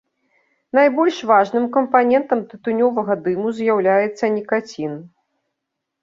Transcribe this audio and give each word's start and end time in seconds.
Найбольш 0.77 1.17
важным 1.31 1.65
кампанентам 1.75 2.39
тытунёвага 2.53 3.17
дыму 3.27 3.47
з'яўляецца 3.59 4.25
нікацін. 4.39 4.97